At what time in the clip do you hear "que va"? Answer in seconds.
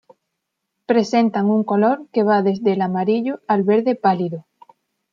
2.11-2.41